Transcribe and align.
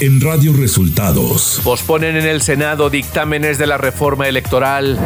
en 0.00 0.20
Radio 0.20 0.54
Resultados. 0.54 1.60
Posponen 1.62 2.16
en 2.16 2.24
el 2.24 2.40
Senado 2.40 2.88
dictámenes 2.88 3.58
de 3.58 3.66
la 3.66 3.76
reforma 3.76 4.28
electoral. 4.28 4.98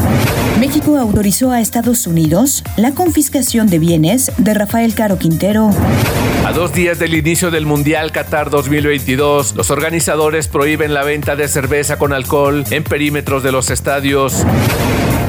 México 0.60 0.96
autorizó 0.98 1.50
a 1.50 1.60
Estados 1.60 2.06
Unidos 2.06 2.62
la 2.76 2.92
confiscación 2.92 3.66
de 3.66 3.80
bienes 3.80 4.30
de 4.38 4.54
Rafael 4.54 4.94
Caro 4.94 5.18
Quintero. 5.18 5.70
A 6.46 6.52
dos 6.52 6.72
días 6.72 6.98
del 7.00 7.14
inicio 7.14 7.50
del 7.50 7.66
Mundial 7.66 8.12
Qatar 8.12 8.50
2022, 8.50 9.56
los 9.56 9.70
organizadores 9.70 10.46
prohíben 10.46 10.94
la 10.94 11.02
venta 11.02 11.34
de 11.34 11.48
cerveza 11.48 11.98
con 11.98 12.12
alcohol 12.12 12.64
en 12.70 12.84
perímetros 12.84 13.42
de 13.42 13.50
los 13.50 13.70
estadios. 13.70 14.44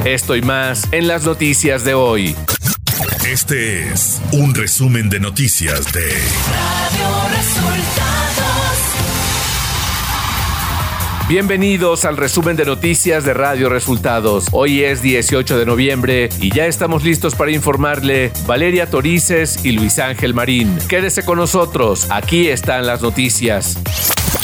Esto 0.05 0.35
y 0.35 0.43
más 0.43 0.87
en 0.91 1.07
las 1.07 1.23
noticias 1.23 1.83
de 1.83 1.95
hoy. 1.95 2.35
Este 3.27 3.89
es 3.89 4.21
un 4.31 4.53
resumen 4.53 5.09
de 5.09 5.19
noticias 5.19 5.91
de 5.91 6.05
Radio 6.05 7.35
Resultados. 7.35 8.24
Bienvenidos 11.27 12.05
al 12.05 12.17
resumen 12.17 12.55
de 12.55 12.65
noticias 12.65 13.25
de 13.25 13.33
Radio 13.33 13.67
Resultados. 13.67 14.45
Hoy 14.51 14.83
es 14.83 15.01
18 15.01 15.57
de 15.57 15.65
noviembre 15.65 16.29
y 16.39 16.53
ya 16.53 16.67
estamos 16.67 17.03
listos 17.03 17.33
para 17.33 17.49
informarle 17.51 18.31
Valeria 18.45 18.91
Torices 18.91 19.65
y 19.65 19.71
Luis 19.71 19.97
Ángel 19.97 20.35
Marín. 20.35 20.77
Quédese 20.87 21.25
con 21.25 21.39
nosotros, 21.39 22.05
aquí 22.11 22.49
están 22.49 22.85
las 22.85 23.01
noticias. 23.01 23.79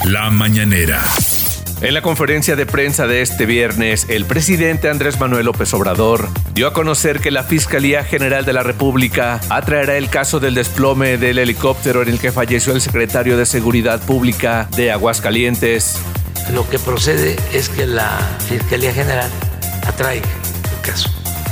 La 0.05 0.31
mañanera. 0.31 1.04
En 1.81 1.94
la 1.94 2.02
conferencia 2.02 2.55
de 2.55 2.66
prensa 2.66 3.05
de 3.05 3.21
este 3.21 3.45
viernes, 3.45 4.07
el 4.09 4.26
presidente 4.26 4.90
Andrés 4.90 5.20
Manuel 5.20 5.45
López 5.45 5.71
Obrador 5.76 6.29
dio 6.55 6.66
a 6.66 6.73
conocer 6.73 7.20
que 7.20 7.29
la 7.29 7.43
Fiscalía 7.43 8.04
General 8.04 8.43
de 8.43 8.54
la 8.54 8.63
República 8.63 9.40
atraerá 9.49 9.98
el 9.98 10.09
caso 10.09 10.40
del 10.40 10.55
desplome 10.55 11.20
del 11.20 11.38
helicóptero 11.38 12.02
en 12.02 12.09
el 12.09 12.20
que 12.20 12.32
falleció 12.32 12.73
el 12.73 12.82
secretario 12.82 13.38
de 13.38 13.45
Seguridad 13.45 14.02
Pública 14.04 14.68
de 14.76 14.91
Aguascalientes. 14.91 15.99
Lo 16.54 16.68
que 16.70 16.79
procede 16.79 17.37
es 17.54 17.70
que 17.70 17.85
la 17.85 18.18
Fiscalía 18.48 18.93
General 18.93 19.29
atraiga 19.87 20.27
el 20.76 20.82
caso. 20.82 21.10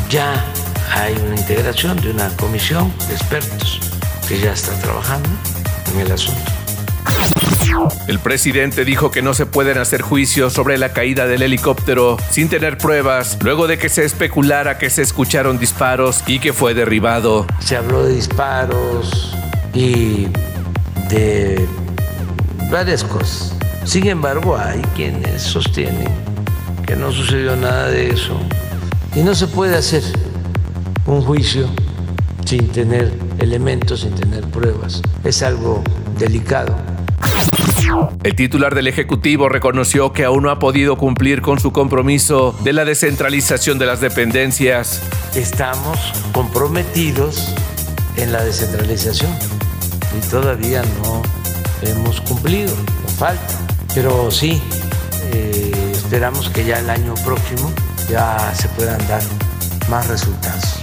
Ya 0.10 0.44
hay 0.92 1.16
una 1.16 1.36
integración 1.36 2.00
de 2.02 2.12
una 2.12 2.30
comisión 2.38 2.92
de 3.08 3.16
expertos 3.16 3.80
que 4.28 4.40
ya 4.40 4.54
está 4.54 4.74
trabajando 4.82 5.30
en 5.94 6.02
el 6.02 6.12
asunto. 6.12 6.52
El 8.08 8.20
presidente 8.20 8.86
dijo 8.86 9.12
que 9.12 9.22
no 9.22 9.34
se 9.34 9.46
pueden 9.46 9.78
hacer 9.78 10.02
juicios 10.02 10.54
sobre 10.54 10.78
la 10.78 10.94
caída 10.94 11.28
del 11.28 11.44
helicóptero 11.44 12.18
sin 12.32 12.50
tener 12.50 12.78
pruebas, 12.78 13.38
luego 13.42 13.68
de 13.68 13.78
que 13.78 13.90
se 13.90 14.06
especulara 14.06 14.78
que 14.78 14.90
se 14.90 15.02
escucharon 15.02 15.60
disparos 15.60 16.24
y 16.26 16.40
que 16.40 16.54
fue 16.54 16.74
derribado. 16.74 17.46
Se 17.60 17.78
habló 17.78 18.04
de 18.04 18.16
disparos 18.16 19.36
y 19.74 20.28
de 21.10 21.68
varias 22.72 23.04
cosas. 23.04 23.59
Sin 23.90 24.06
embargo, 24.06 24.56
hay 24.56 24.84
quienes 24.96 25.42
sostienen 25.42 26.10
que 26.86 26.96
no 26.96 27.12
sucedió 27.12 27.56
nada 27.56 27.88
de 27.88 28.12
eso 28.12 28.40
y 29.16 29.22
no 29.22 29.34
se 29.34 29.48
puede 29.48 29.76
hacer 29.76 30.04
un 31.08 31.24
juicio 31.24 31.68
sin 32.46 32.68
tener 32.68 33.12
elementos, 33.40 34.02
sin 34.02 34.14
tener 34.14 34.44
pruebas. 34.44 35.02
Es 35.24 35.42
algo 35.42 35.84
delicado. 36.20 36.76
El 38.22 38.36
titular 38.36 38.76
del 38.76 38.86
Ejecutivo 38.86 39.50
reconoció 39.50 40.14
que 40.14 40.24
aún 40.24 40.44
no 40.44 40.52
ha 40.52 40.60
podido 40.60 40.96
cumplir 40.96 41.42
con 41.42 41.60
su 41.60 41.72
compromiso 41.72 42.56
de 42.64 42.74
la 42.74 42.86
descentralización 42.86 43.80
de 43.80 43.88
las 43.88 44.02
dependencias. 44.02 45.02
Estamos 45.34 45.98
comprometidos 46.32 47.56
en 48.18 48.34
la 48.34 48.44
descentralización 48.44 49.32
y 50.16 50.30
todavía 50.30 50.84
no 51.02 51.24
hemos 51.82 52.22
cumplido, 52.22 52.76
nos 53.02 53.14
falta. 53.14 53.69
Pero 53.94 54.32
sí, 54.32 54.62
eh, 55.34 55.92
esperamos 55.92 56.50
que 56.50 56.66
ya 56.66 56.80
el 56.80 56.90
año 56.90 57.14
próximo 57.26 57.72
ya 58.10 58.54
se 58.56 58.68
puedan 58.70 59.06
dar 59.08 59.22
más 59.90 60.08
resultados. 60.08 60.80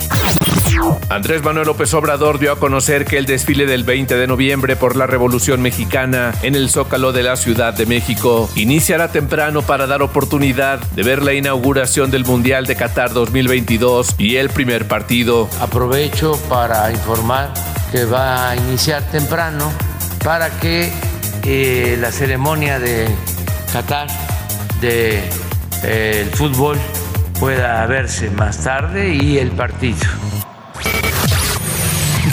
Andrés 1.09 1.43
Manuel 1.43 1.67
López 1.67 1.95
Obrador 1.95 2.39
dio 2.39 2.53
a 2.53 2.59
conocer 2.59 3.05
que 3.05 3.19
el 3.19 3.27
desfile 3.27 3.67
del 3.67 3.85
20 3.85 4.17
de 4.17 4.27
noviembre 4.27 4.77
por 4.77 4.97
la 4.97 5.07
Revolución 5.07 5.63
Mexicana 5.63 6.35
en 6.43 6.55
el 6.55 6.69
Zócalo 6.69 7.13
de 7.13 7.23
la 7.23 7.37
Ciudad 7.37 7.73
de 7.73 7.87
México 7.87 8.51
iniciará 8.57 9.09
temprano 9.11 9.63
para 9.63 9.87
dar 9.87 10.03
oportunidad 10.03 10.81
de 10.93 11.03
ver 11.03 11.23
la 11.23 11.33
inauguración 11.33 12.11
del 12.11 12.25
Mundial 12.25 12.67
de 12.67 12.77
Qatar 12.77 13.13
2022 13.13 14.17
y 14.19 14.37
el 14.37 14.51
primer 14.51 14.87
partido. 14.87 15.49
Aprovecho 15.61 16.39
para 16.49 16.91
informar 16.91 17.53
que 17.91 18.05
va 18.05 18.51
a 18.51 18.57
iniciar 18.57 19.03
temprano 19.11 19.73
para 20.23 20.51
que 20.51 20.93
la 21.47 22.11
ceremonia 22.11 22.81
de 22.81 23.07
Qatar 23.73 24.09
de 24.81 25.23
eh, 25.85 26.29
fútbol 26.35 26.77
pueda 27.39 27.87
verse 27.87 28.31
más 28.31 28.65
tarde 28.65 29.15
y 29.15 29.39
el 29.39 29.53
partido. 29.53 30.01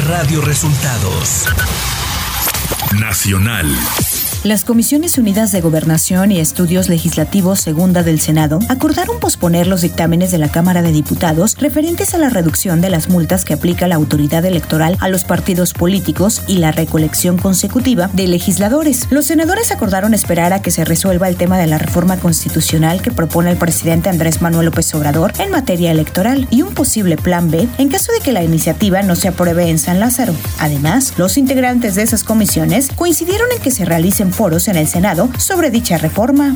Radio 0.08 0.42
Resultados. 0.42 1.46
Nacional. 3.00 3.68
Las 4.44 4.66
Comisiones 4.66 5.18
Unidas 5.18 5.54
de 5.54 5.62
Gobernación 5.62 6.34
y 6.34 6.40
Estudios 6.42 6.90
Legislativos 6.90 7.62
Segunda 7.62 8.04
del 8.04 8.20
Senado 8.20 8.60
acordaron 8.68 9.22
posponer 9.22 9.68
los 9.68 9.84
dictámenes 9.84 10.32
de 10.32 10.38
la 10.38 10.50
Cámara 10.50 10.82
de 10.82 10.92
Diputados 10.92 11.56
referentes 11.58 12.14
a 12.14 12.18
la 12.18 12.30
reducción 12.30 12.82
de 12.82 12.90
las 12.90 13.08
multas 13.08 13.46
que 13.46 13.54
aplica 13.54 13.88
la 13.88 13.96
autoridad 13.96 14.44
electoral 14.44 14.98
a 15.00 15.08
los 15.08 15.24
partidos 15.24 15.72
políticos 15.72 16.42
y 16.46 16.58
la 16.58 16.74
recolección 16.74 17.38
consecutiva 17.38 18.10
de 18.12 18.28
legisladores. 18.28 19.08
Los 19.12 19.28
senadores 19.28 19.72
acordaron 19.72 20.14
esperar 20.14 20.52
a 20.52 20.62
que 20.62 20.72
se 20.72 20.84
resuelva 20.84 21.30
el 21.30 21.38
tema 21.38 21.58
de 21.58 21.68
la 21.68 21.78
reforma 21.78 22.18
constitucional 22.18 23.02
que 23.02 23.12
propone 23.12 23.50
el 23.50 23.56
presidente 23.56 24.10
Andrés 24.10 24.42
Manuel 24.42 24.66
López 24.66 24.94
Obrador 24.94 25.32
en 25.40 25.52
materia 25.52 25.90
electoral 25.90 26.50
y 26.52 26.64
un 26.64 26.74
posible 26.74 27.16
plan 27.16 27.50
B 27.50 27.70
en 27.78 27.88
caso 27.88 28.12
de 28.12 28.20
que 28.20 28.34
la 28.34 28.44
iniciativa 28.44 29.04
no 29.04 29.16
se 29.16 29.30
apruebe 29.30 29.70
en 29.70 29.80
San 29.80 30.02
Lázaro. 30.02 30.36
Además, 30.60 31.14
los 31.16 31.38
integrantes 31.38 31.96
de 31.96 32.02
esas 32.02 32.26
comisiones 32.26 32.90
coincidieron 32.94 33.48
en 33.56 33.62
que 33.62 33.72
se 33.72 33.86
realicen 33.86 34.33
foros 34.34 34.68
en 34.68 34.76
el 34.76 34.88
Senado 34.88 35.30
sobre 35.38 35.70
dicha 35.70 35.98
reforma. 35.98 36.56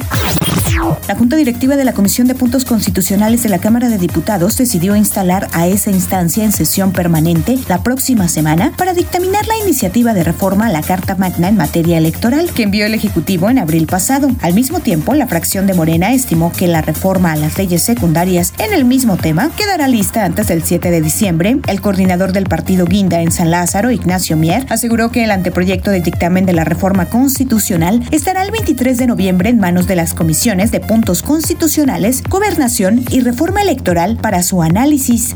La 1.08 1.16
Junta 1.16 1.36
Directiva 1.36 1.76
de 1.76 1.86
la 1.86 1.94
Comisión 1.94 2.28
de 2.28 2.36
Puntos 2.36 2.66
Constitucionales 2.66 3.42
de 3.42 3.50
la 3.50 3.60
Cámara 3.60 3.90
de 3.90 3.98
Diputados 3.98 4.58
decidió 4.58 4.96
instalar 4.96 5.48
a 5.54 5.68
esa 5.68 5.90
instancia 5.90 6.44
en 6.44 6.52
sesión 6.52 6.92
permanente 6.92 7.58
la 7.68 7.82
próxima 7.82 8.28
semana 8.28 8.74
para 8.78 8.94
dictaminar 8.94 9.48
la 9.48 9.58
iniciativa 9.58 10.14
de 10.14 10.24
reforma 10.24 10.68
a 10.68 10.72
la 10.72 10.82
Carta 10.82 11.16
Magna 11.16 11.50
en 11.50 11.58
materia 11.58 11.98
electoral 11.98 12.52
que 12.52 12.64
envió 12.64 12.86
el 12.86 12.94
Ejecutivo 12.94 13.50
en 13.50 13.60
abril 13.60 13.88
pasado. 13.88 14.30
Al 14.42 14.54
mismo 14.54 14.80
tiempo, 14.80 15.14
la 15.14 15.28
fracción 15.28 15.68
de 15.68 15.74
Morena 15.74 16.14
estimó 16.14 16.52
que 16.52 16.68
la 16.68 16.82
reforma 16.82 17.32
a 17.32 17.36
las 17.36 17.58
leyes 17.58 17.82
secundarias 17.82 18.54
en 18.60 18.74
el 18.74 18.86
mismo 18.86 19.18
tema 19.18 19.52
quedará 19.56 19.88
lista 19.88 20.26
antes 20.26 20.48
del 20.48 20.64
7 20.64 20.92
de 20.92 21.02
diciembre. 21.02 21.60
El 21.68 21.82
coordinador 21.82 22.34
del 22.34 22.46
partido 22.46 22.86
Guinda 22.86 23.22
en 23.22 23.32
San 23.32 23.52
Lázaro, 23.52 23.92
Ignacio 23.92 24.38
Mier, 24.38 24.66
aseguró 24.70 25.12
que 25.12 25.24
el 25.24 25.32
anteproyecto 25.32 25.92
de 25.92 26.02
dictamen 26.02 26.46
de 26.46 26.54
la 26.54 26.64
reforma 26.64 27.06
constitucional 27.06 27.67
estará 28.12 28.44
el 28.44 28.52
23 28.52 28.98
de 28.98 29.08
noviembre 29.08 29.50
en 29.50 29.60
manos 29.60 29.88
de 29.88 29.98
las 29.98 30.14
comisiones 30.14 30.72
de 30.72 30.80
puntos 30.80 31.22
constitucionales, 31.22 32.24
gobernación 32.24 33.04
y 33.10 33.20
reforma 33.20 33.62
electoral 33.62 34.16
para 34.16 34.42
su 34.42 34.62
análisis. 34.62 35.36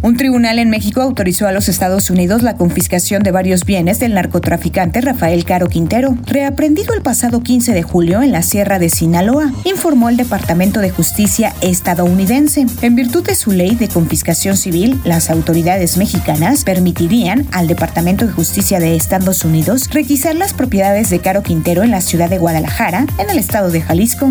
Un 0.00 0.16
tribunal 0.16 0.58
en 0.58 0.70
México 0.70 1.02
autorizó 1.02 1.46
a 1.46 1.52
los 1.52 1.68
Estados 1.68 2.08
Unidos 2.08 2.42
la 2.42 2.56
confiscación 2.56 3.22
de 3.22 3.32
varios 3.32 3.64
bienes 3.64 3.98
del 4.00 4.14
narcotraficante 4.14 5.00
Rafael 5.00 5.44
Caro 5.44 5.68
Quintero, 5.68 6.16
reaprendido 6.24 6.94
el 6.94 7.02
pasado 7.02 7.42
15 7.42 7.72
de 7.74 7.82
julio 7.82 8.22
en 8.22 8.32
la 8.32 8.42
Sierra 8.42 8.78
de 8.78 8.88
Sinaloa, 8.88 9.52
informó 9.64 10.08
el 10.08 10.16
Departamento 10.16 10.80
de 10.80 10.90
Justicia 10.90 11.54
estadounidense. 11.60 12.66
En 12.80 12.94
virtud 12.94 13.24
de 13.24 13.34
su 13.34 13.50
ley 13.50 13.74
de 13.74 13.88
confiscación 13.88 14.56
civil, 14.56 14.98
las 15.04 15.28
autoridades 15.28 15.98
mexicanas 15.98 16.64
permitirían 16.64 17.46
al 17.52 17.66
Departamento 17.66 18.26
de 18.26 18.32
Justicia 18.32 18.80
de 18.80 18.96
Estados 18.96 19.44
Unidos 19.44 19.88
requisar 19.90 20.36
las 20.36 20.54
propiedades 20.54 21.10
de 21.10 21.17
Caro 21.20 21.42
Quintero 21.42 21.82
en 21.82 21.90
la 21.90 22.00
ciudad 22.00 22.28
de 22.28 22.38
Guadalajara, 22.38 23.06
en 23.18 23.30
el 23.30 23.38
estado 23.38 23.70
de 23.70 23.82
Jalisco. 23.82 24.30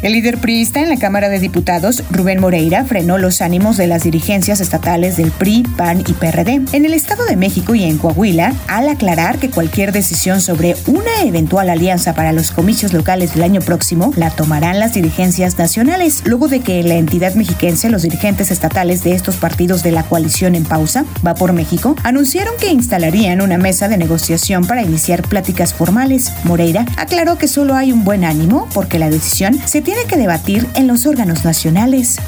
El 0.00 0.12
líder 0.12 0.38
priista 0.38 0.78
en 0.78 0.90
la 0.90 0.96
Cámara 0.96 1.28
de 1.28 1.40
Diputados, 1.40 2.04
Rubén 2.12 2.38
Moreira, 2.38 2.84
frenó 2.84 3.18
los 3.18 3.42
ánimos 3.42 3.76
de 3.76 3.88
las 3.88 4.04
dirigencias 4.04 4.60
estatales 4.60 5.16
del 5.16 5.32
PRI, 5.32 5.64
PAN 5.76 6.04
y 6.06 6.12
PRD 6.12 6.62
en 6.70 6.84
el 6.84 6.94
Estado 6.94 7.26
de 7.26 7.34
México 7.34 7.74
y 7.74 7.82
en 7.82 7.98
Coahuila 7.98 8.52
al 8.68 8.88
aclarar 8.88 9.40
que 9.40 9.50
cualquier 9.50 9.90
decisión 9.90 10.40
sobre 10.40 10.76
una 10.86 11.22
eventual 11.24 11.68
alianza 11.68 12.14
para 12.14 12.30
los 12.30 12.52
comicios 12.52 12.92
locales 12.92 13.34
del 13.34 13.42
año 13.42 13.60
próximo 13.60 14.12
la 14.14 14.30
tomarán 14.30 14.78
las 14.78 14.94
dirigencias 14.94 15.58
nacionales, 15.58 16.22
luego 16.24 16.46
de 16.46 16.60
que 16.60 16.80
la 16.84 16.94
entidad 16.94 17.34
mexiquense 17.34 17.90
los 17.90 18.02
dirigentes 18.02 18.52
estatales 18.52 19.02
de 19.02 19.14
estos 19.14 19.34
partidos 19.34 19.82
de 19.82 19.90
la 19.90 20.04
coalición 20.04 20.54
en 20.54 20.62
pausa, 20.62 21.06
Va 21.26 21.34
por 21.34 21.52
México, 21.52 21.96
anunciaron 22.04 22.54
que 22.60 22.70
instalarían 22.70 23.40
una 23.40 23.58
mesa 23.58 23.88
de 23.88 23.96
negociación 23.96 24.64
para 24.64 24.82
iniciar 24.82 25.22
pláticas 25.22 25.74
formales. 25.74 26.32
Moreira 26.44 26.86
aclaró 26.96 27.36
que 27.36 27.48
solo 27.48 27.74
hay 27.74 27.90
un 27.90 28.04
buen 28.04 28.22
ánimo 28.22 28.68
porque 28.72 29.00
la 29.00 29.10
decisión 29.10 29.58
se 29.66 29.87
tiene 29.88 30.04
que 30.04 30.18
debatir 30.18 30.68
en 30.74 30.86
los 30.86 31.06
órganos 31.06 31.46
nacionales. 31.46 32.18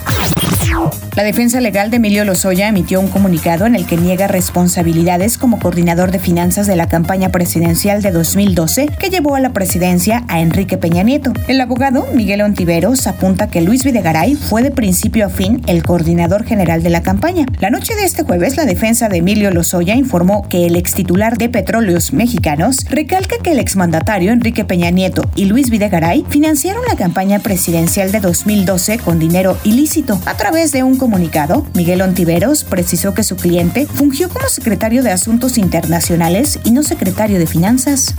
La 1.16 1.24
defensa 1.24 1.60
legal 1.60 1.90
de 1.90 1.96
Emilio 1.96 2.24
Lozoya 2.24 2.68
emitió 2.68 3.00
un 3.00 3.08
comunicado 3.08 3.66
en 3.66 3.74
el 3.74 3.84
que 3.84 3.96
niega 3.96 4.28
responsabilidades 4.28 5.38
como 5.38 5.58
coordinador 5.58 6.12
de 6.12 6.20
finanzas 6.20 6.68
de 6.68 6.76
la 6.76 6.86
campaña 6.86 7.30
presidencial 7.30 8.00
de 8.00 8.12
2012 8.12 8.86
que 8.86 9.10
llevó 9.10 9.34
a 9.34 9.40
la 9.40 9.52
presidencia 9.52 10.24
a 10.28 10.40
Enrique 10.40 10.78
Peña 10.78 11.02
Nieto. 11.02 11.32
El 11.48 11.60
abogado 11.60 12.06
Miguel 12.14 12.42
Ontiveros 12.42 13.08
apunta 13.08 13.48
que 13.48 13.60
Luis 13.60 13.82
Videgaray 13.82 14.36
fue 14.36 14.62
de 14.62 14.70
principio 14.70 15.26
a 15.26 15.30
fin 15.30 15.60
el 15.66 15.82
coordinador 15.82 16.44
general 16.44 16.84
de 16.84 16.90
la 16.90 17.02
campaña. 17.02 17.44
La 17.58 17.70
noche 17.70 17.96
de 17.96 18.04
este 18.04 18.22
jueves, 18.22 18.56
la 18.56 18.64
defensa 18.64 19.08
de 19.08 19.18
Emilio 19.18 19.50
Lozoya 19.50 19.96
informó 19.96 20.46
que 20.48 20.66
el 20.66 20.76
extitular 20.76 21.36
de 21.38 21.48
Petróleos 21.48 22.12
Mexicanos 22.12 22.86
recalca 22.88 23.36
que 23.42 23.50
el 23.50 23.58
exmandatario 23.58 24.30
Enrique 24.30 24.64
Peña 24.64 24.90
Nieto 24.90 25.28
y 25.34 25.46
Luis 25.46 25.70
Videgaray 25.70 26.24
financiaron 26.28 26.84
la 26.88 26.94
campaña 26.94 27.40
presidencial 27.40 28.12
de 28.12 28.20
2012 28.20 28.98
con 28.98 29.18
dinero 29.18 29.58
ilícito. 29.64 30.20
A 30.24 30.34
través 30.34 30.70
de 30.70 30.84
un 30.84 30.99
comunicado, 31.00 31.66
Miguel 31.74 32.02
Ontiveros 32.02 32.62
precisó 32.62 33.14
que 33.14 33.24
su 33.24 33.34
cliente 33.34 33.86
fungió 33.86 34.28
como 34.28 34.48
secretario 34.48 35.02
de 35.02 35.10
Asuntos 35.10 35.56
Internacionales 35.56 36.60
y 36.62 36.72
no 36.72 36.82
secretario 36.82 37.38
de 37.38 37.46
Finanzas. 37.46 38.14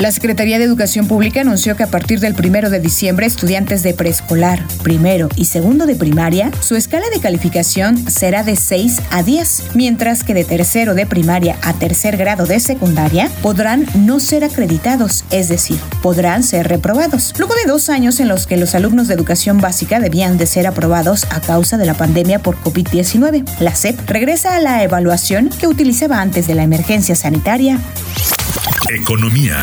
La 0.00 0.12
Secretaría 0.12 0.58
de 0.58 0.64
Educación 0.64 1.06
Pública 1.06 1.42
anunció 1.42 1.76
que 1.76 1.82
a 1.82 1.90
partir 1.90 2.20
del 2.20 2.34
primero 2.34 2.70
de 2.70 2.80
diciembre, 2.80 3.26
estudiantes 3.26 3.82
de 3.82 3.92
preescolar, 3.92 4.66
primero 4.82 5.28
y 5.36 5.44
segundo 5.44 5.84
de 5.84 5.94
primaria, 5.94 6.50
su 6.60 6.74
escala 6.74 7.04
de 7.12 7.20
calificación 7.20 8.10
será 8.10 8.42
de 8.42 8.56
6 8.56 8.98
a 9.10 9.22
10, 9.22 9.64
mientras 9.74 10.24
que 10.24 10.32
de 10.32 10.44
tercero 10.44 10.94
de 10.94 11.04
primaria 11.04 11.58
a 11.60 11.74
tercer 11.74 12.16
grado 12.16 12.46
de 12.46 12.60
secundaria 12.60 13.30
podrán 13.42 13.84
no 13.94 14.20
ser 14.20 14.42
acreditados, 14.42 15.26
es 15.28 15.50
decir, 15.50 15.78
podrán 16.00 16.44
ser 16.44 16.66
reprobados. 16.68 17.34
Luego 17.36 17.52
de 17.56 17.70
dos 17.70 17.90
años 17.90 18.20
en 18.20 18.28
los 18.28 18.46
que 18.46 18.56
los 18.56 18.74
alumnos 18.74 19.06
de 19.06 19.12
educación 19.12 19.58
básica 19.58 20.00
debían 20.00 20.38
de 20.38 20.46
ser 20.46 20.66
aprobados 20.66 21.26
a 21.30 21.42
causa 21.42 21.76
de 21.76 21.84
la 21.84 21.92
pandemia 21.92 22.38
por 22.38 22.56
COVID-19, 22.56 23.44
la 23.60 23.74
SEP 23.74 24.08
regresa 24.08 24.56
a 24.56 24.60
la 24.60 24.82
evaluación 24.82 25.50
que 25.50 25.66
utilizaba 25.66 26.22
antes 26.22 26.46
de 26.46 26.54
la 26.54 26.62
emergencia 26.62 27.14
sanitaria. 27.14 27.78
Economía. 28.88 29.56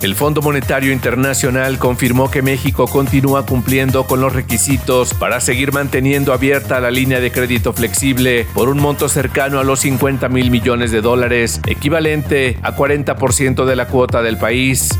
El 0.00 0.14
Fondo 0.14 0.40
Monetario 0.40 0.92
Internacional 0.92 1.78
confirmó 1.78 2.30
que 2.30 2.40
México 2.40 2.86
continúa 2.86 3.44
cumpliendo 3.44 4.06
con 4.06 4.22
los 4.22 4.32
requisitos 4.32 5.12
para 5.12 5.40
seguir 5.40 5.72
manteniendo 5.72 6.32
abierta 6.32 6.80
la 6.80 6.90
línea 6.90 7.20
de 7.20 7.30
crédito 7.30 7.74
flexible 7.74 8.46
por 8.54 8.70
un 8.70 8.78
monto 8.78 9.10
cercano 9.10 9.60
a 9.60 9.64
los 9.64 9.80
50 9.80 10.30
mil 10.30 10.50
millones 10.50 10.90
de 10.90 11.02
dólares, 11.02 11.60
equivalente 11.66 12.58
a 12.62 12.74
40% 12.74 13.66
de 13.66 13.76
la 13.76 13.88
cuota 13.88 14.22
del 14.22 14.38
país. 14.38 14.98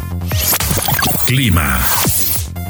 Clima. 1.27 1.81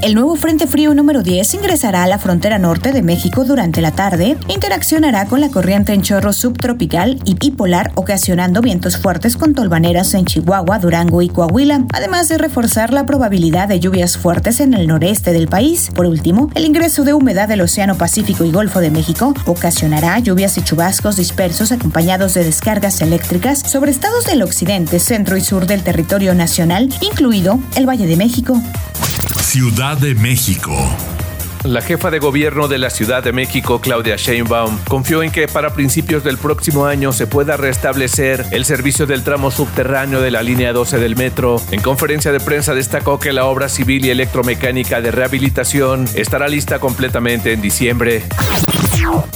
El 0.02 0.14
nuevo 0.14 0.34
Frente 0.34 0.66
Frío 0.66 0.94
número 0.94 1.22
10 1.22 1.52
ingresará 1.54 2.04
a 2.04 2.06
la 2.06 2.18
frontera 2.18 2.58
norte 2.58 2.92
de 2.92 3.02
México 3.02 3.44
durante 3.44 3.82
la 3.82 3.90
tarde 3.90 4.38
interaccionará 4.48 5.26
con 5.26 5.42
la 5.42 5.50
corriente 5.50 5.92
en 5.92 6.00
chorro 6.00 6.32
subtropical 6.32 7.18
y 7.26 7.34
bipolar, 7.34 7.92
ocasionando 7.96 8.62
vientos 8.62 8.96
fuertes 8.96 9.36
con 9.36 9.52
tolvaneras 9.52 10.14
en 10.14 10.24
Chihuahua, 10.24 10.78
Durango 10.78 11.20
y 11.20 11.28
Coahuila, 11.28 11.84
además 11.92 12.28
de 12.28 12.38
reforzar 12.38 12.94
la 12.94 13.04
probabilidad 13.04 13.68
de 13.68 13.78
lluvias 13.78 14.16
fuertes 14.16 14.60
en 14.60 14.72
el 14.72 14.86
noreste 14.86 15.34
del 15.34 15.48
país. 15.48 15.90
Por 15.94 16.06
último, 16.06 16.48
el 16.54 16.64
ingreso 16.64 17.04
de 17.04 17.12
humedad 17.12 17.46
del 17.46 17.60
Océano 17.60 17.98
Pacífico 17.98 18.44
y 18.44 18.52
Golfo 18.52 18.80
de 18.80 18.90
México 18.90 19.34
ocasionará 19.44 20.18
lluvias 20.18 20.56
y 20.56 20.62
chubascos 20.62 21.16
dispersos 21.16 21.72
acompañados 21.72 22.32
de 22.32 22.44
descargas 22.44 23.02
eléctricas 23.02 23.58
sobre 23.58 23.90
estados 23.90 24.24
del 24.24 24.40
occidente, 24.40 24.98
centro 24.98 25.36
y 25.36 25.42
sur 25.42 25.66
del 25.66 25.82
territorio 25.82 26.34
nacional, 26.34 26.88
incluido 27.02 27.58
el 27.76 27.86
Valle 27.86 28.06
de 28.06 28.16
México. 28.16 28.58
Ciudad 29.40 29.98
de 29.98 30.14
México. 30.14 30.76
La 31.64 31.82
jefa 31.82 32.10
de 32.10 32.20
gobierno 32.20 32.68
de 32.68 32.78
la 32.78 32.88
Ciudad 32.88 33.22
de 33.22 33.32
México, 33.32 33.80
Claudia 33.80 34.16
Sheinbaum, 34.16 34.78
confió 34.88 35.22
en 35.22 35.32
que 35.32 35.48
para 35.48 35.74
principios 35.74 36.22
del 36.22 36.38
próximo 36.38 36.86
año 36.86 37.12
se 37.12 37.26
pueda 37.26 37.56
restablecer 37.56 38.46
el 38.52 38.64
servicio 38.64 39.06
del 39.06 39.24
tramo 39.24 39.50
subterráneo 39.50 40.20
de 40.20 40.30
la 40.30 40.42
línea 40.42 40.72
12 40.72 40.98
del 40.98 41.16
metro. 41.16 41.60
En 41.72 41.80
conferencia 41.80 42.30
de 42.30 42.40
prensa 42.40 42.74
destacó 42.74 43.18
que 43.18 43.32
la 43.32 43.46
obra 43.46 43.68
civil 43.68 44.04
y 44.04 44.10
electromecánica 44.10 45.00
de 45.00 45.10
rehabilitación 45.10 46.06
estará 46.14 46.46
lista 46.46 46.78
completamente 46.78 47.52
en 47.52 47.60
diciembre. 47.60 48.22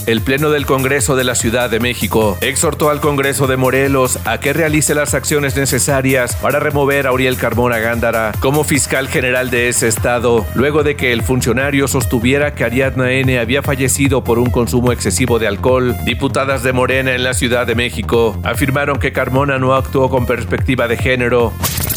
El 0.07 0.21
Pleno 0.21 0.51
del 0.51 0.67
Congreso 0.67 1.17
de 1.17 1.25
la 1.25 1.35
Ciudad 1.35 1.71
de 1.71 1.81
México 1.81 2.37
exhortó 2.41 2.91
al 2.91 3.01
Congreso 3.01 3.47
de 3.47 3.57
Morelos 3.57 4.19
a 4.25 4.39
que 4.39 4.53
realice 4.53 4.95
las 4.95 5.15
acciones 5.15 5.57
necesarias 5.57 6.37
para 6.37 6.61
remover 6.61 7.07
a 7.07 7.13
Uriel 7.13 7.37
Carmona 7.37 7.79
Gándara 7.79 8.33
como 8.41 8.65
fiscal 8.65 9.09
general 9.09 9.51
de 9.51 9.69
ese 9.69 9.89
estado, 9.89 10.45
luego 10.55 10.83
de 10.83 10.97
que 10.97 11.13
el 11.13 11.23
funcionario 11.23 11.89
sostuviera 11.89 12.55
que 12.55 12.65
Ariadna 12.65 13.13
N. 13.13 13.39
había 13.39 13.63
fallecido 13.63 14.25
por 14.25 14.39
un 14.39 14.51
consumo 14.51 14.93
excesivo 14.93 15.39
de 15.39 15.47
alcohol. 15.47 15.97
Diputadas 16.05 16.63
de 16.63 16.73
Morena 16.73 17.15
en 17.15 17.25
la 17.25 17.35
Ciudad 17.35 17.67
de 17.67 17.75
México 17.75 18.39
afirmaron 18.45 18.99
que 18.99 19.13
Carmona 19.13 19.59
no 19.59 19.75
actuó 19.75 20.11
con 20.11 20.27
perspectiva 20.27 20.89
de 20.89 20.97
género. 20.97 21.53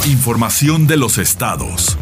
Información 0.05 0.87
de 0.87 0.97
los 0.97 1.17
estados. 1.17 1.97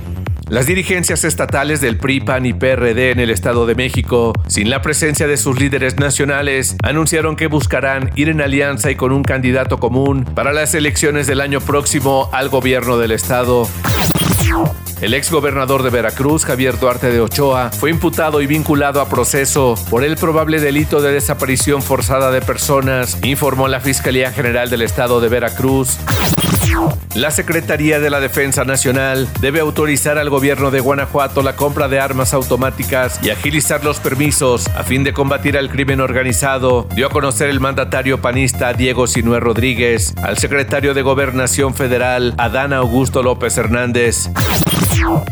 Las 0.48 0.68
dirigencias 0.68 1.24
estatales 1.24 1.82
del 1.82 1.98
PRI, 1.98 2.20
PAN 2.20 2.46
y 2.46 2.54
PRD 2.54 3.10
en 3.10 3.20
el 3.20 3.32
Estado 3.32 3.66
de 3.66 3.74
México, 3.74 4.32
sin 4.48 4.70
la 4.70 4.84
presencia 4.84 5.26
de 5.26 5.38
sus 5.38 5.60
líderes 5.60 5.98
nacionales, 5.98 6.76
anunciaron 6.84 7.36
que 7.36 7.48
buscarán 7.48 8.12
ir 8.16 8.30
en 8.30 8.42
alianza 8.42 8.92
y 8.92 8.96
con 8.96 9.12
un 9.12 9.24
candidato 9.24 9.80
común 9.80 10.24
para 10.24 10.54
las 10.54 10.76
elecciones 10.76 11.26
del 11.26 11.42
año 11.42 11.62
próximo 11.62 12.30
al 12.32 12.50
gobierno 12.50 13.00
del 13.00 13.12
Estado. 13.12 13.68
El 15.02 15.16
exgobernador 15.16 15.82
de 15.82 15.90
Veracruz, 15.90 16.46
Javier 16.46 16.80
Duarte 16.80 17.12
de 17.12 17.22
Ochoa, 17.22 17.72
fue 17.72 17.90
imputado 17.90 18.40
y 18.40 18.48
vinculado 18.48 19.02
a 19.02 19.10
proceso 19.10 19.74
por 19.90 20.04
el 20.04 20.16
probable 20.16 20.60
delito 20.60 21.02
de 21.02 21.12
desaparición 21.12 21.82
forzada 21.82 22.30
de 22.30 22.42
personas, 22.42 23.18
informó 23.24 23.68
la 23.68 23.80
Fiscalía 23.80 24.32
General 24.32 24.70
del 24.70 24.84
Estado 24.84 25.20
de 25.22 25.28
Veracruz. 25.28 25.98
La 27.16 27.32
Secretaría 27.32 28.00
de 28.00 28.10
la 28.10 28.20
Defensa 28.20 28.66
Nacional 28.66 29.28
debe 29.40 29.60
autorizar 29.60 30.18
al 30.18 30.30
gobierno 30.30 30.72
de 30.72 30.80
Guanajuato 30.80 31.42
la 31.42 31.56
compra 31.56 31.88
de 31.88 32.00
armas 32.00 32.34
automáticas 32.34 33.20
y 33.24 33.30
agilizar 33.30 33.84
los 33.84 34.00
permisos 34.00 34.68
a 34.70 34.84
fin 34.84 35.04
de 35.04 35.14
combatir 35.14 35.58
al 35.58 35.70
crimen 35.70 36.02
organizado, 36.02 36.88
dio 36.96 37.08
a 37.08 37.10
conocer 37.10 37.50
el 37.50 37.60
mandatario 37.60 38.22
panista 38.22 38.74
Diego 38.74 39.08
Sinué 39.08 39.40
Rodríguez 39.40 40.14
al 40.22 40.38
secretario 40.38 40.94
de 40.94 41.02
Gobernación 41.02 41.74
Federal 41.74 42.34
Adán 42.38 42.74
Augusto 42.74 43.24
López 43.24 43.58
Hernández. 43.58 44.30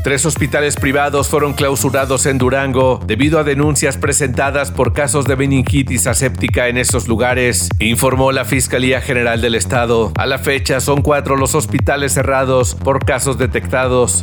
Tres 0.04 0.26
hospitales 0.26 0.76
privados 0.76 1.28
fueron 1.28 1.54
clausurados 1.54 2.26
en 2.26 2.38
Durango 2.38 3.00
debido 3.06 3.40
a 3.40 3.44
denuncias 3.44 3.98
presentadas 3.98 4.72
por 4.72 4.94
casos 4.94 5.26
de 5.26 5.36
meningitis 5.36 6.08
aséptica 6.08 6.68
en 6.68 6.78
esos 6.78 7.08
lugares, 7.08 7.70
informó 7.80 8.32
la 8.32 8.46
Fiscalía 8.46 9.02
General 9.02 9.42
del 9.42 9.56
Estado. 9.56 10.12
A 10.18 10.26
la 10.26 10.40
fecha 10.40 10.80
son 10.80 11.02
cuatro 11.02 11.36
los 11.36 11.56
hospitales 11.56 12.14
cerrados 12.14 12.76
por 12.76 13.06
casos 13.06 13.38
detectados. 13.38 14.22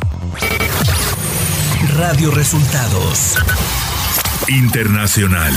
Radio 1.97 2.31
Resultados. 2.31 3.35
Internacional. 4.47 5.51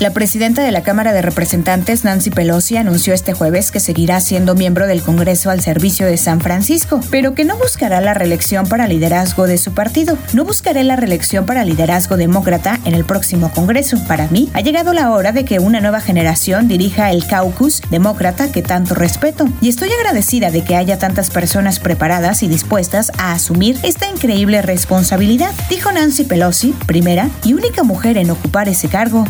La 0.00 0.14
presidenta 0.14 0.62
de 0.62 0.72
la 0.72 0.82
Cámara 0.82 1.12
de 1.12 1.20
Representantes, 1.20 2.04
Nancy 2.04 2.30
Pelosi, 2.30 2.78
anunció 2.78 3.12
este 3.12 3.34
jueves 3.34 3.70
que 3.70 3.80
seguirá 3.80 4.18
siendo 4.22 4.54
miembro 4.54 4.86
del 4.86 5.02
Congreso 5.02 5.50
al 5.50 5.60
servicio 5.60 6.06
de 6.06 6.16
San 6.16 6.40
Francisco, 6.40 7.00
pero 7.10 7.34
que 7.34 7.44
no 7.44 7.58
buscará 7.58 8.00
la 8.00 8.14
reelección 8.14 8.66
para 8.66 8.88
liderazgo 8.88 9.46
de 9.46 9.58
su 9.58 9.74
partido. 9.74 10.16
No 10.32 10.46
buscaré 10.46 10.84
la 10.84 10.96
reelección 10.96 11.44
para 11.44 11.66
liderazgo 11.66 12.16
demócrata 12.16 12.80
en 12.86 12.94
el 12.94 13.04
próximo 13.04 13.52
Congreso. 13.52 14.02
Para 14.08 14.26
mí, 14.28 14.48
ha 14.54 14.62
llegado 14.62 14.94
la 14.94 15.10
hora 15.10 15.32
de 15.32 15.44
que 15.44 15.58
una 15.58 15.82
nueva 15.82 16.00
generación 16.00 16.66
dirija 16.66 17.10
el 17.10 17.26
caucus 17.26 17.82
demócrata 17.90 18.50
que 18.50 18.62
tanto 18.62 18.94
respeto. 18.94 19.50
Y 19.60 19.68
estoy 19.68 19.90
agradecida 19.92 20.50
de 20.50 20.64
que 20.64 20.76
haya 20.76 20.98
tantas 20.98 21.28
personas 21.28 21.78
preparadas 21.78 22.42
y 22.42 22.48
dispuestas 22.48 23.12
a 23.18 23.34
asumir 23.34 23.78
esta 23.82 24.08
increíble 24.08 24.62
responsabilidad, 24.62 25.50
dijo 25.68 25.92
Nancy 25.92 26.24
Pelosi, 26.24 26.74
primera 26.86 27.28
y 27.44 27.52
única 27.52 27.82
mujer 27.82 28.16
en 28.16 28.30
ocupar 28.30 28.66
ese 28.70 28.88
cargo. 28.88 29.26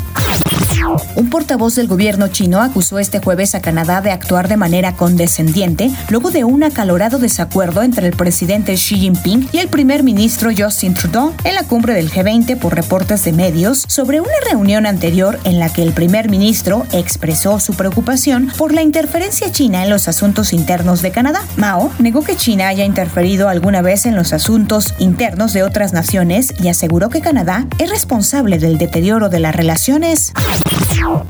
Un 1.16 1.30
portavoz 1.30 1.74
del 1.74 1.88
gobierno 1.88 2.28
chino 2.28 2.62
acusó 2.62 2.98
este 2.98 3.18
jueves 3.18 3.54
a 3.54 3.60
Canadá 3.60 4.00
de 4.00 4.10
actuar 4.10 4.48
de 4.48 4.56
manera 4.56 4.94
condescendiente 4.96 5.90
luego 6.08 6.30
de 6.30 6.44
un 6.44 6.62
acalorado 6.62 7.18
desacuerdo 7.18 7.82
entre 7.82 8.06
el 8.06 8.16
presidente 8.16 8.74
Xi 8.74 8.96
Jinping 8.96 9.48
y 9.52 9.58
el 9.58 9.68
primer 9.68 10.02
ministro 10.02 10.50
Justin 10.56 10.94
Trudeau 10.94 11.34
en 11.44 11.54
la 11.54 11.64
cumbre 11.64 11.94
del 11.94 12.10
G20 12.10 12.58
por 12.58 12.74
reportes 12.74 13.24
de 13.24 13.32
medios 13.32 13.84
sobre 13.88 14.20
una 14.20 14.30
reunión 14.48 14.86
anterior 14.86 15.38
en 15.44 15.58
la 15.58 15.72
que 15.72 15.82
el 15.82 15.92
primer 15.92 16.30
ministro 16.30 16.86
expresó 16.92 17.60
su 17.60 17.74
preocupación 17.74 18.52
por 18.56 18.72
la 18.72 18.82
interferencia 18.82 19.52
china 19.52 19.84
en 19.84 19.90
los 19.90 20.08
asuntos 20.08 20.52
internos 20.52 21.02
de 21.02 21.10
Canadá. 21.10 21.42
Mao 21.56 21.90
negó 21.98 22.22
que 22.22 22.36
China 22.36 22.68
haya 22.68 22.84
interferido 22.84 23.48
alguna 23.48 23.82
vez 23.82 24.06
en 24.06 24.16
los 24.16 24.32
asuntos 24.32 24.94
internos 24.98 25.52
de 25.52 25.62
otras 25.62 25.92
naciones 25.92 26.54
y 26.62 26.68
aseguró 26.68 27.08
que 27.08 27.20
Canadá 27.20 27.66
es 27.78 27.90
responsable 27.90 28.58
del 28.58 28.78
deterioro 28.78 29.28
de 29.28 29.40
las 29.40 29.54
relaciones. 29.54 30.32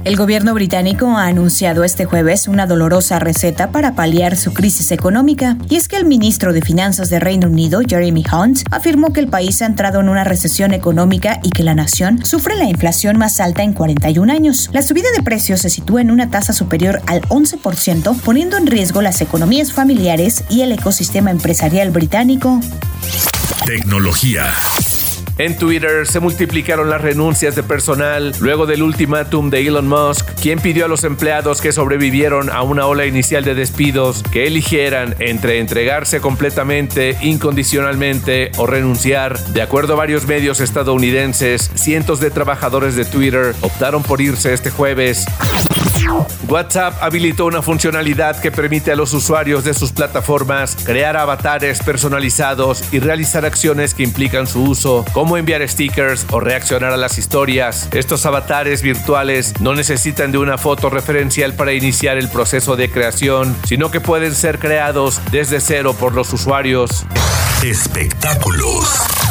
El 0.04 0.16
gobierno 0.16 0.54
británico 0.54 1.07
ha 1.16 1.26
anunciado 1.26 1.85
este 1.85 2.04
jueves 2.04 2.49
una 2.49 2.66
dolorosa 2.66 3.19
receta 3.19 3.71
para 3.71 3.95
paliar 3.95 4.37
su 4.37 4.52
crisis 4.52 4.92
económica, 4.92 5.57
y 5.69 5.76
es 5.76 5.88
que 5.88 5.97
el 5.97 6.04
ministro 6.04 6.52
de 6.52 6.62
Finanzas 6.62 7.11
de 7.11 7.21
Reino 7.21 7.49
Unido, 7.49 7.80
Jeremy 7.87 8.25
Hunt, 8.33 8.61
afirmó 8.71 9.12
que 9.12 9.21
el 9.21 9.28
país 9.28 9.62
ha 9.62 9.66
entrado 9.66 10.00
en 10.00 10.09
una 10.09 10.25
recesión 10.25 10.73
económica 10.73 11.40
y 11.42 11.50
que 11.50 11.62
la 11.62 11.75
nación 11.75 12.25
sufre 12.25 12.57
la 12.57 12.64
inflación 12.64 13.19
más 13.19 13.40
alta 13.40 13.62
en 13.62 13.73
41 13.73 14.33
años. 14.33 14.71
La 14.73 14.83
subida 14.83 15.09
de 15.16 15.23
precios 15.23 15.61
se 15.61 15.71
sitúa 15.71 16.00
en 16.00 16.11
una 16.11 16.30
tasa 16.30 16.52
superior 16.52 17.02
al 17.07 17.23
11%, 17.23 18.21
poniendo 18.21 18.57
en 18.57 18.66
riesgo 18.66 19.02
las 19.02 19.21
economías 19.21 19.73
familiares 19.73 20.45
y 20.49 20.62
el 20.62 20.73
ecosistema 20.73 21.30
empresarial 21.30 21.90
británico. 21.90 22.61
Tecnología. 23.66 24.45
En 25.40 25.56
Twitter 25.56 26.06
se 26.06 26.20
multiplicaron 26.20 26.90
las 26.90 27.00
renuncias 27.00 27.56
de 27.56 27.62
personal 27.62 28.35
luego 28.40 28.66
del 28.66 28.82
ultimátum 28.82 29.49
de 29.49 29.66
Elon 29.66 29.88
Musk, 29.88 30.28
quien 30.35 30.59
pidió 30.59 30.85
a 30.85 30.88
los 30.88 31.02
empleados 31.02 31.62
que 31.62 31.73
sobrevivieron 31.73 32.50
a 32.50 32.61
una 32.61 32.85
ola 32.85 33.06
inicial 33.06 33.42
de 33.42 33.54
despidos 33.54 34.23
que 34.23 34.47
eligieran 34.47 35.14
entre 35.18 35.59
entregarse 35.59 36.20
completamente, 36.20 37.16
incondicionalmente 37.23 38.52
o 38.59 38.66
renunciar. 38.66 39.38
De 39.54 39.62
acuerdo 39.62 39.94
a 39.94 39.97
varios 39.97 40.26
medios 40.26 40.61
estadounidenses, 40.61 41.70
cientos 41.75 42.20
de 42.20 42.30
trabajadores 42.30 42.94
de 42.94 43.06
Twitter 43.06 43.54
optaron 43.62 44.02
por 44.02 44.20
irse 44.20 44.52
este 44.52 44.68
jueves. 44.68 45.25
WhatsApp 46.49 46.95
habilitó 47.00 47.47
una 47.47 47.62
funcionalidad 47.62 48.40
que 48.40 48.50
permite 48.50 48.93
a 48.93 48.97
los 48.97 49.12
usuarios 49.12 49.64
de 49.64 49.75
sus 49.75 49.93
plataformas 49.93 50.76
crear 50.85 51.17
avatares 51.17 51.81
personalizados 51.83 52.83
y 52.93 52.99
realizar 52.99 53.45
acciones 53.45 53.95
que 53.95 54.02
implican 54.02 54.47
su 54.47 54.62
uso, 54.62 55.05
como 55.12 55.37
enviar 55.37 55.67
stickers 55.69 56.26
o 56.31 56.40
reaccionar 56.40 56.93
a 56.93 56.97
las 56.97 57.19
historias. 57.19 57.88
Estos 57.93 58.26
avatares 58.26 58.83
virtuales 58.83 59.55
no 59.61 59.75
necesitan 59.75 60.33
de 60.33 60.38
una 60.38 60.59
foto 60.59 60.90
referencial 60.90 61.55
para 61.55 61.73
iniciar 61.73 62.19
el 62.19 62.29
proceso 62.29 62.76
de 62.76 62.90
creación, 62.90 63.57
sino 63.64 63.90
que 63.90 64.00
pueden 64.00 64.35
ser 64.35 64.59
creados 64.59 65.21
desde 65.31 65.61
cero 65.61 65.95
por 65.99 66.14
los 66.14 66.33
usuarios. 66.33 67.07
Espectáculos. 67.62 69.29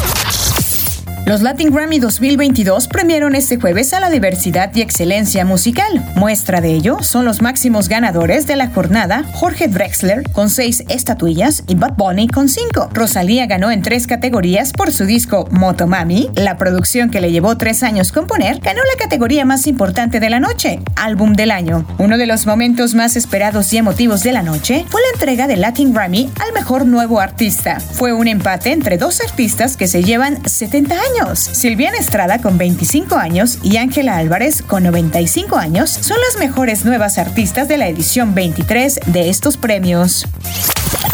Los 1.26 1.42
Latin 1.42 1.72
Grammy 1.72 2.00
2022 2.00 2.88
premiaron 2.88 3.36
este 3.36 3.56
jueves 3.56 3.92
a 3.92 4.00
la 4.00 4.10
diversidad 4.10 4.74
y 4.74 4.80
excelencia 4.80 5.44
musical. 5.44 6.04
Muestra 6.16 6.60
de 6.60 6.72
ello 6.72 6.98
son 7.02 7.24
los 7.24 7.40
máximos 7.40 7.88
ganadores 7.88 8.46
de 8.48 8.56
la 8.56 8.68
jornada 8.68 9.24
Jorge 9.34 9.68
Drexler 9.68 10.28
con 10.32 10.50
seis 10.50 10.82
estatuillas 10.88 11.62
y 11.68 11.76
Bad 11.76 11.94
Bunny 11.96 12.26
con 12.26 12.48
cinco. 12.48 12.88
Rosalía 12.92 13.46
ganó 13.46 13.70
en 13.70 13.82
tres 13.82 14.08
categorías 14.08 14.72
por 14.72 14.90
su 14.90 15.04
disco 15.04 15.46
Motomami. 15.52 16.30
La 16.34 16.56
producción 16.56 17.10
que 17.10 17.20
le 17.20 17.30
llevó 17.30 17.56
tres 17.56 17.84
años 17.84 18.10
componer 18.10 18.58
ganó 18.58 18.80
la 18.80 19.00
categoría 19.00 19.44
más 19.44 19.66
importante 19.68 20.18
de 20.18 20.30
la 20.30 20.40
noche, 20.40 20.80
álbum 20.96 21.34
del 21.34 21.52
año. 21.52 21.86
Uno 21.98 22.18
de 22.18 22.26
los 22.26 22.46
momentos 22.46 22.94
más 22.94 23.14
esperados 23.14 23.72
y 23.72 23.76
emotivos 23.76 24.22
de 24.22 24.32
la 24.32 24.42
noche 24.42 24.84
fue 24.88 25.00
la 25.00 25.12
entrega 25.14 25.46
del 25.46 25.60
Latin 25.60 25.92
Grammy 25.92 26.28
al 26.44 26.52
mejor 26.52 26.86
nuevo 26.86 27.20
artista. 27.20 27.78
Fue 27.78 28.12
un 28.12 28.26
empate 28.26 28.72
entre 28.72 28.98
dos 28.98 29.20
artistas 29.20 29.76
que 29.76 29.86
se 29.86 30.02
llevan 30.02 30.48
70 30.48 30.96
años 31.14 31.38
Silviana 31.38 31.98
Estrada 31.98 32.40
con 32.40 32.58
25 32.58 33.16
años 33.16 33.58
y 33.62 33.76
Ángela 33.76 34.16
Álvarez 34.16 34.62
con 34.62 34.82
95 34.82 35.56
años 35.56 35.90
son 35.90 36.16
las 36.20 36.38
mejores 36.38 36.84
nuevas 36.84 37.18
artistas 37.18 37.68
de 37.68 37.78
la 37.78 37.88
edición 37.88 38.34
23 38.34 39.00
de 39.06 39.30
estos 39.30 39.56
premios. 39.56 40.26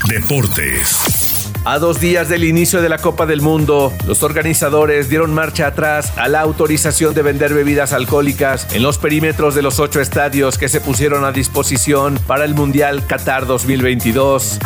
Deportes. 0.08 1.52
A 1.64 1.80
dos 1.80 1.98
días 1.98 2.28
del 2.28 2.44
inicio 2.44 2.80
de 2.80 2.88
la 2.88 2.98
Copa 2.98 3.26
del 3.26 3.42
Mundo, 3.42 3.92
los 4.06 4.22
organizadores 4.22 5.08
dieron 5.08 5.34
marcha 5.34 5.66
atrás 5.66 6.12
a 6.16 6.28
la 6.28 6.40
autorización 6.40 7.12
de 7.12 7.22
vender 7.22 7.54
bebidas 7.54 7.92
alcohólicas 7.92 8.68
en 8.72 8.84
los 8.84 8.98
perímetros 8.98 9.56
de 9.56 9.62
los 9.62 9.80
ocho 9.80 10.00
estadios 10.00 10.58
que 10.58 10.68
se 10.68 10.80
pusieron 10.80 11.24
a 11.24 11.32
disposición 11.32 12.20
para 12.26 12.44
el 12.44 12.54
Mundial 12.54 13.04
Qatar 13.06 13.46
2022. 13.46 14.60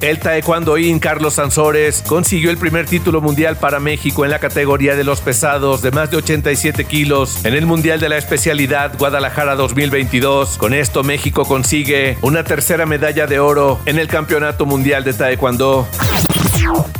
El 0.00 0.18
taekwondoín 0.18 0.98
Carlos 0.98 1.34
Sansores 1.34 2.02
consiguió 2.06 2.50
el 2.50 2.58
primer 2.58 2.86
título 2.86 3.20
mundial 3.20 3.56
para 3.56 3.80
México 3.80 4.24
en 4.24 4.30
la 4.30 4.38
categoría 4.38 4.96
de 4.96 5.04
los 5.04 5.20
pesados 5.20 5.80
de 5.82 5.90
más 5.90 6.10
de 6.10 6.18
87 6.18 6.84
kilos 6.84 7.44
en 7.44 7.54
el 7.54 7.66
Mundial 7.66 8.00
de 8.00 8.08
la 8.08 8.18
Especialidad 8.18 8.96
Guadalajara 8.98 9.54
2022. 9.54 10.58
Con 10.58 10.74
esto 10.74 11.02
México 11.02 11.44
consigue 11.44 12.18
una 12.20 12.44
tercera 12.44 12.86
medalla 12.86 13.26
de 13.26 13.38
oro 13.38 13.80
en 13.86 13.98
el 13.98 14.08
Campeonato 14.08 14.66
Mundial 14.66 15.04
de 15.04 15.14
Taekwondo. 15.14 15.88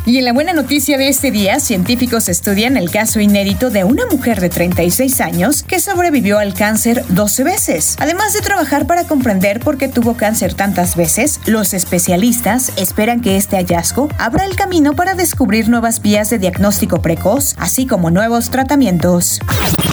Y 0.06 0.18
en 0.18 0.25
la 0.26 0.33
buena 0.33 0.52
noticia 0.52 0.99
de 0.99 1.09
este 1.09 1.30
día, 1.30 1.61
científicos 1.61 2.28
estudian 2.28 2.76
el 2.76 2.90
caso 2.90 3.21
inédito 3.21 3.71
de 3.71 3.85
una 3.85 4.06
mujer 4.06 4.40
de 4.40 4.50
36 4.50 5.21
años 5.21 5.62
que 5.62 5.80
sobrevivió 5.80 6.38
al 6.38 6.54
cáncer 6.54 7.04
12 7.09 7.44
veces. 7.44 7.97
Además 7.99 8.35
de 8.35 8.40
trabajar 8.40 8.87
para 8.87 9.04
comprender 9.04 9.61
por 9.61 9.78
qué 9.78 9.88
tuvo 9.88 10.14
cáncer 10.14 10.54
tantas 10.54 10.97
veces, 10.97 11.40
los 11.47 11.73
especialistas 11.73 12.73
esperan 12.76 13.21
que 13.21 13.37
este 13.37 13.56
hallazgo 13.56 14.09
abra 14.18 14.44
el 14.44 14.56
camino 14.56 14.94
para 14.94 15.14
descubrir 15.14 15.68
nuevas 15.68 16.02
vías 16.02 16.30
de 16.30 16.38
diagnóstico 16.38 17.00
precoz, 17.00 17.54
así 17.59 17.87
como 17.87 18.11
nuevos 18.11 18.50
tratamientos. 18.50 19.40